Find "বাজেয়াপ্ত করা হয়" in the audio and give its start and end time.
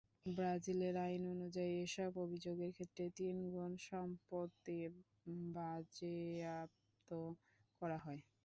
5.55-8.21